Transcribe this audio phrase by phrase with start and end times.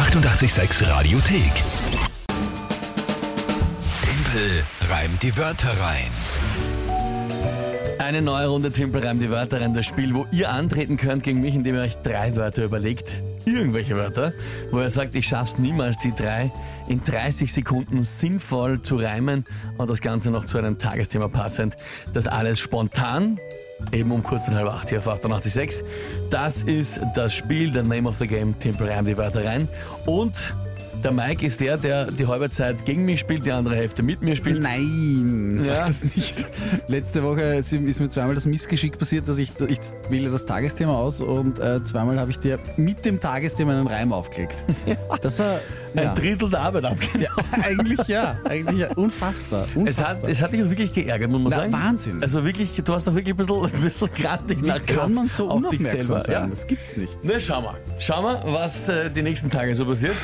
[0.00, 1.52] 886 Radiothek.
[4.02, 6.10] Tempel reimt die Wörter rein.
[7.98, 9.74] Eine neue Runde Timpel reimt die Wörter rein.
[9.74, 13.12] Das Spiel, wo ihr antreten könnt gegen mich, indem ihr euch drei Wörter überlegt.
[13.44, 14.32] Irgendwelche Wörter,
[14.70, 16.52] wo ihr sagt, ich schaff's niemals, die drei
[16.88, 19.44] in 30 Sekunden sinnvoll zu reimen
[19.78, 21.76] und das Ganze noch zu einem Tagesthema passend.
[22.12, 23.38] Das alles spontan,
[23.92, 25.84] eben um kurz nach halb acht hier auf 886.
[26.30, 29.68] Das ist das Spiel, der Name of the Game, Timpel reimt die Wörter rein.
[30.06, 30.54] Und
[31.02, 34.22] der Mike ist der, der die halbe Zeit gegen mich spielt, die andere Hälfte mit
[34.22, 34.62] mir spielt.
[34.62, 35.88] Nein, sag Ja.
[35.88, 36.44] das nicht.
[36.88, 39.78] Letzte Woche ist mir zweimal das Missgeschick passiert, dass ich, ich
[40.10, 44.12] wähle das Tagesthema aus und äh, zweimal habe ich dir mit dem Tagesthema einen Reim
[44.12, 44.64] aufgelegt.
[45.22, 45.58] Das war
[45.94, 47.26] Ein ja, Drittel der Arbeit abgegeben.
[47.62, 48.88] eigentlich ja, eigentlich ja.
[48.96, 49.64] Unfassbar.
[49.70, 50.08] Es unfassbar.
[50.08, 51.72] hat, es hat dich auch wirklich geärgert, muss man Na, sagen.
[51.72, 52.22] Wahnsinn.
[52.22, 55.48] Also wirklich, du hast doch wirklich ein bisschen, ein bisschen grantig nachgedacht kann man so
[55.48, 56.20] auf dich selber.
[56.22, 56.32] sein?
[56.32, 56.46] Ja?
[56.46, 57.18] Das gibt's nicht.
[57.22, 57.76] Na, schau mal.
[57.98, 60.14] Schau mal, was äh, die nächsten Tage so passiert.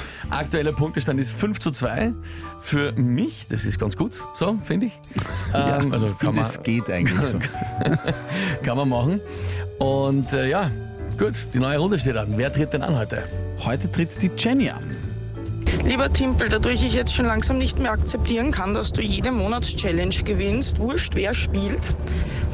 [0.67, 2.13] Aktueller Punktestand ist 5 zu 2
[2.61, 3.47] für mich.
[3.49, 4.93] Das ist ganz gut, so, finde ich.
[5.55, 7.39] Ähm, also kann man, das geht eigentlich so.
[8.65, 9.21] kann man machen.
[9.79, 10.71] Und äh, ja,
[11.19, 12.35] gut, die neue Runde steht an.
[12.37, 13.23] Wer tritt denn an heute?
[13.65, 14.83] Heute tritt die Jenny an.
[15.85, 20.25] Lieber Timpel, dadurch ich jetzt schon langsam nicht mehr akzeptieren kann, dass du jede Monatschallenge
[20.25, 21.95] gewinnst, wurscht wer spielt,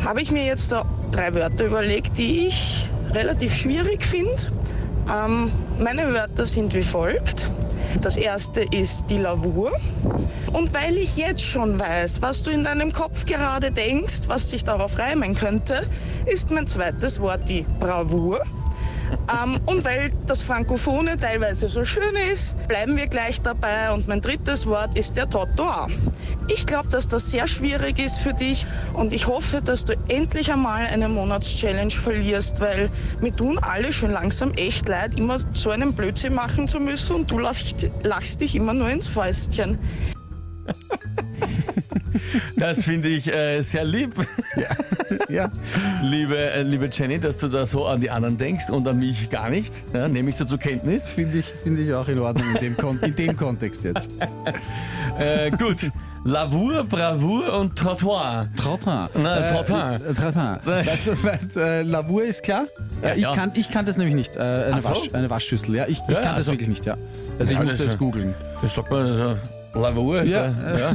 [0.05, 4.37] habe ich mir jetzt da drei Wörter überlegt, die ich relativ schwierig finde.
[5.11, 7.51] Ähm, meine Wörter sind wie folgt.
[8.01, 9.73] Das erste ist die Lavur.
[10.53, 14.65] Und weil ich jetzt schon weiß, was du in deinem Kopf gerade denkst, was sich
[14.65, 15.87] darauf reimen könnte,
[16.27, 18.43] ist mein zweites Wort die Bravour.
[19.33, 23.93] Ähm, und weil das Frankophone teilweise so schön ist, bleiben wir gleich dabei.
[23.93, 25.89] Und mein drittes Wort ist der Trottoir.
[26.55, 30.53] Ich glaube, dass das sehr schwierig ist für dich und ich hoffe, dass du endlich
[30.53, 35.95] einmal eine Monatschallenge verlierst, weil mir tun alle schon langsam echt leid, immer so einen
[35.95, 39.79] Blödsinn machen zu müssen und du lachst, lachst dich immer nur ins Fäustchen.
[42.57, 44.15] Das finde ich äh, sehr lieb,
[45.29, 45.51] Ja.
[46.03, 49.29] liebe, äh, liebe Jenny, dass du da so an die anderen denkst und an mich
[49.31, 49.73] gar nicht.
[49.93, 51.11] Ja, nehme ich so zur Kenntnis.
[51.11, 54.11] Finde ich, finde ich auch in Ordnung in dem, Kon in dem Kontext jetzt.
[55.19, 55.91] Äh, gut.
[56.25, 58.49] Lavur, Bravour und Trottoir.
[58.57, 59.09] Trottin.
[59.21, 59.75] Na, Trottin.
[59.75, 60.59] Äh, Trottin.
[60.65, 62.67] Weißt du, weißt, äh, Lavur ist klar?
[63.03, 63.35] Äh, ich, ja.
[63.35, 64.37] kann, ich kann das nämlich nicht.
[64.37, 64.91] Äh, eine, so?
[64.91, 65.75] Wasch, eine Waschschüssel.
[65.75, 66.97] Ja, ich, ich Ja, kann das also- wirklich nicht, ja.
[67.39, 68.35] Also Ja, ich musste es googeln.
[68.61, 69.37] Das sagt man so.
[69.75, 70.23] Lavur.
[70.23, 70.45] Ja.
[70.47, 70.95] ja.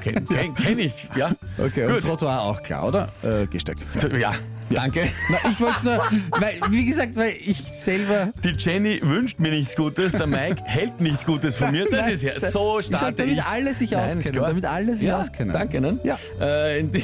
[0.00, 1.30] Kenn, kenn, kenn ich, ja.
[1.58, 1.96] Okay, Gut.
[1.96, 3.08] und Trottoir auch klar, oder?
[3.22, 3.76] Äh, Gesteck.
[4.18, 4.32] Ja,
[4.70, 5.08] danke.
[5.30, 5.98] Na, ich wollte es nur,
[6.40, 8.32] weil, wie gesagt, weil ich selber.
[8.44, 11.86] Die Jenny wünscht mir nichts Gutes, der Mike hält nichts Gutes von mir.
[11.90, 13.44] Das Nein, ist ja so starte damit ich.
[13.44, 15.52] alle sich Nein, auskennen, damit alle sich ja, auskennen.
[15.52, 15.98] Danke, ne?
[16.04, 16.18] Ja.
[16.40, 17.02] Äh, in dem,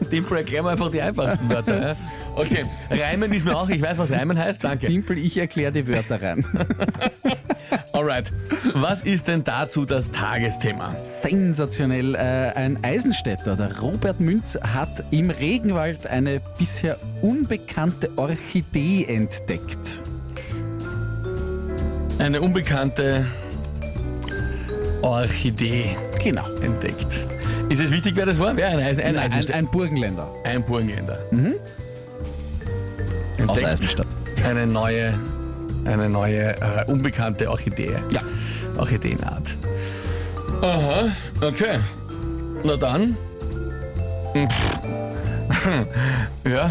[0.00, 1.88] in dem erklären wir einfach die einfachsten Wörter.
[1.88, 1.96] Ja?
[2.34, 4.86] Okay, Reimen ist mir auch, ich weiß, was Reimen heißt, danke.
[4.86, 6.44] Simpel, ich erkläre die Wörter rein.
[8.02, 8.32] Alright,
[8.74, 10.92] was ist denn dazu das Tagesthema?
[11.04, 12.16] Sensationell.
[12.16, 20.00] Äh, ein Eisenstädter, der Robert Münz, hat im Regenwald eine bisher unbekannte Orchidee entdeckt.
[22.18, 23.24] Eine unbekannte
[25.02, 26.48] Orchidee Genau.
[26.60, 27.06] entdeckt.
[27.68, 28.56] Ist es wichtig, wer das war?
[28.56, 28.66] Wer?
[28.66, 29.58] Ein, Eisen, ein, Ein, Eisenstädter.
[29.60, 31.20] ein Burgenländer ein Burgenländer.
[31.30, 31.38] aus
[33.38, 34.06] Entdeckt Eisenstadt.
[34.44, 35.14] Eine neue,
[35.84, 37.96] eine neue äh, unbekannte Orchidee.
[38.10, 38.20] Ja.
[38.78, 39.56] Orchideenart.
[40.62, 41.10] Aha,
[41.40, 41.78] okay.
[42.64, 43.16] Na dann.
[46.44, 46.70] ja.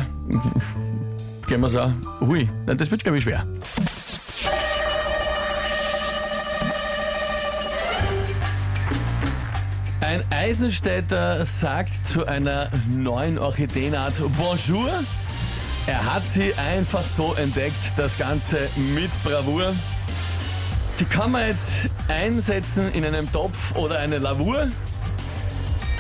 [1.48, 1.92] Gehen wir so.
[2.22, 3.46] Hui, na, das wird, glaube ich, schwer.
[10.00, 14.90] Ein Eisenstädter sagt zu einer neuen Orchideenart Bonjour.
[15.92, 19.76] Er hat sie einfach so entdeckt, das Ganze mit Bravour.
[21.02, 24.70] Die kann man jetzt einsetzen in einem Topf oder eine Lavur.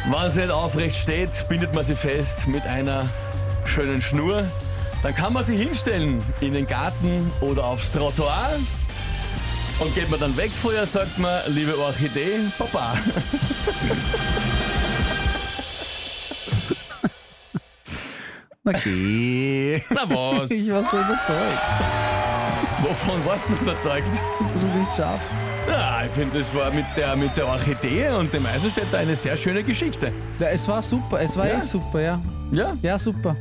[0.09, 3.03] Wenn sie nicht aufrecht steht, bindet man sie fest mit einer
[3.65, 4.45] schönen Schnur.
[5.03, 8.59] Dann kann man sie hinstellen in den Garten oder aufs Trottoir.
[9.79, 12.95] Und geht man dann weg vorher, sagt man, liebe Orchidee, Papa.
[18.71, 19.81] Na geh.
[19.89, 20.49] Na was?
[20.51, 21.61] Ich war so überzeugt,
[22.81, 24.07] Wovon warst du überzeugt?
[24.39, 25.35] dass du das nicht schaffst.
[25.69, 29.37] Ja, ich finde, das war mit der, mit der Orchidee und dem Eisenstädter eine sehr
[29.37, 30.11] schöne Geschichte.
[30.39, 31.57] Ja, es war super, es war Ja.
[31.57, 32.21] eh super, ja.
[32.51, 33.35] Ja, Ja, super.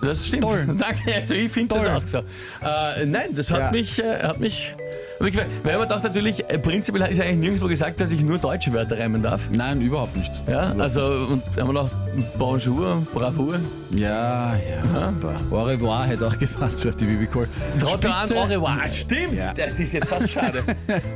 [0.00, 0.44] das stimmt.
[0.44, 0.64] Toll.
[0.78, 2.18] Danke, also ich finde das auch so.
[2.18, 3.70] Äh, nein, das hat Ja.
[3.70, 4.74] mich, äh, hat mich
[5.18, 8.72] Weil man doch natürlich, äh, prinzipiell ist ja eigentlich nirgendwo gesagt, dass ich nur deutsche
[8.72, 9.48] Wörter reimen darf.
[9.56, 10.32] Nein, überhaupt nicht.
[10.46, 11.00] Ja, überhaupt also
[11.32, 11.90] und haben wir noch
[12.38, 13.58] Bonjour, Bravour.
[13.90, 14.00] nicht.
[14.02, 15.34] Ja, ja, super.
[15.50, 17.48] Au revoir hätte auch gepasst, schreibt die Bibi Kohl.
[17.78, 18.36] Trotzdem Spitze.
[18.36, 18.88] au revoir.
[18.88, 19.54] Stimmt, Ja.
[19.54, 20.62] das ist jetzt fast schade.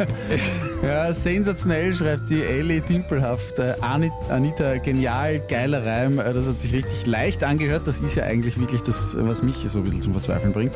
[0.82, 3.58] Ja, sensationell, schreibt die Ellie Dimpelhaft.
[3.58, 6.18] Äh, Ani- Anita, genial, geiler Reim.
[6.18, 7.82] Äh, Das hat sich richtig leicht angehört.
[7.86, 10.74] Das ist ja eigentlich wirklich das, was mich so ein bisschen zum Verzweifeln bringt.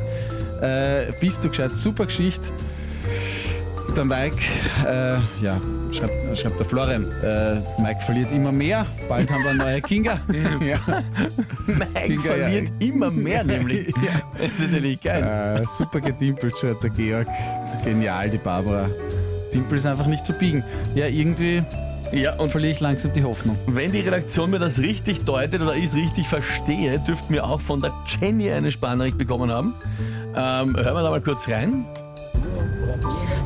[0.60, 2.48] Äh, bist du gescheit, super Geschichte.
[3.96, 4.36] Der Mike,
[4.84, 5.14] äh,
[5.44, 5.60] ja,
[5.92, 8.84] schreibt, schreibt der Florian, äh, Mike verliert immer mehr.
[9.08, 10.18] Bald haben wir eine neue Kinga.
[10.60, 10.78] ja,
[11.66, 12.48] Mike Finger, ja.
[12.48, 13.92] verliert immer mehr nämlich.
[14.38, 15.60] Das ist natürlich geil.
[15.62, 17.28] äh, super gedimpelt, schreibt der Georg.
[17.84, 18.88] Genial, die Barbara.
[19.52, 20.64] Dimpel ist einfach nicht zu biegen.
[20.96, 21.62] Ja, irgendwie
[22.12, 23.56] Ja, und verliere ich langsam die Hoffnung.
[23.66, 27.60] wenn die Redaktion mir das richtig deutet oder ich es richtig verstehe, dürften wir auch
[27.60, 29.72] von der Jenny eine Sprachnachricht bekommen haben.
[30.34, 31.84] Ähm, hören wir da mal kurz rein.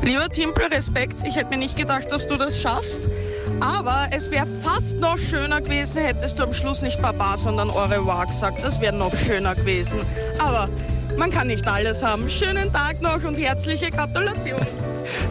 [0.01, 1.21] Lieber Timpel, Respekt.
[1.25, 3.03] Ich hätte mir nicht gedacht, dass du das schaffst.
[3.59, 8.25] Aber es wäre fast noch schöner gewesen, hättest du am Schluss nicht Baba, sondern revoir
[8.25, 8.63] gesagt.
[8.63, 9.99] Das wäre noch schöner gewesen.
[10.39, 10.69] Aber
[11.17, 12.29] man kann nicht alles haben.
[12.29, 14.65] Schönen Tag noch und herzliche Gratulation.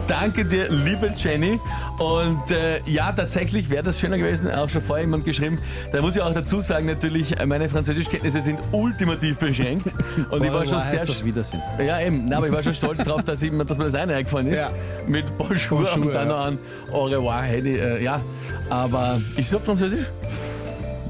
[0.07, 1.59] Danke dir, liebe Jenny.
[1.97, 4.49] Und äh, ja, tatsächlich wäre das schöner gewesen.
[4.51, 5.59] Auch schon vorher jemand geschrieben.
[5.91, 9.87] Da muss ich auch dazu sagen, natürlich, meine Französischkenntnisse sind ultimativ beschränkt.
[10.29, 11.05] Und ich war schon sehr.
[11.05, 11.61] das Wiedersehen.
[11.77, 12.25] Ja, eben.
[12.25, 14.59] Nein, aber ich war schon stolz drauf, dass, ich, dass mir das eine eingefallen ist.
[14.59, 14.71] Ja.
[15.07, 16.35] Mit Bonjour, Bonjour, und dann ja.
[16.35, 16.57] noch an
[16.91, 17.53] Au revoir.
[17.53, 18.21] Ich, äh, ja,
[18.69, 20.05] aber ist es auf Französisch?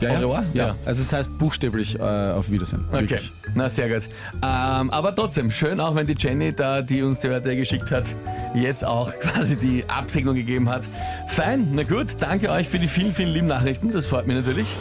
[0.02, 0.20] Ja, ja.
[0.20, 0.44] revoir?
[0.54, 0.68] ja.
[0.68, 0.76] Ja.
[0.86, 2.86] Also es heißt buchstäblich äh, auf Wiedersehen.
[2.92, 3.32] Okay, Wirklich.
[3.56, 4.10] na sehr gut.
[4.36, 8.06] Ähm, aber trotzdem, schön auch, wenn die Jenny da, die uns die Wörter geschickt hat,
[8.56, 10.84] jetzt auch quasi die Absegnung gegeben hat.
[11.28, 13.92] Fein, na gut, danke euch für die vielen, vielen lieben Nachrichten.
[13.92, 14.76] Das freut mich natürlich.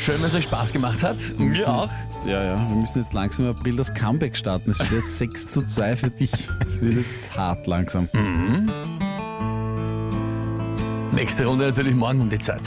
[0.00, 1.16] Schön, wenn es euch Spaß gemacht hat.
[1.38, 1.84] Wir Mir auch.
[1.84, 2.68] Jetzt, ja, ja.
[2.68, 4.70] Wir müssen jetzt langsam im April das Comeback starten.
[4.70, 6.32] Es wird jetzt 6 zu 2 für dich.
[6.64, 8.08] Es wird jetzt hart langsam.
[11.12, 12.62] Nächste Runde natürlich morgen um die Zeit.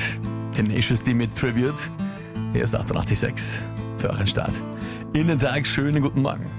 [0.58, 1.92] Tenacious D mit Tribute.
[2.52, 3.62] Hier ist 886
[3.98, 4.54] für euren Start.
[5.14, 6.50] In den Tag, schönen guten Morgen.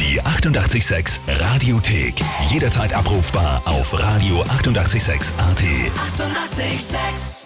[0.00, 2.14] Die 886 Radiothek.
[2.48, 5.38] Jederzeit abrufbar auf radio886.at.
[5.38, 5.38] 886!
[5.38, 7.45] 886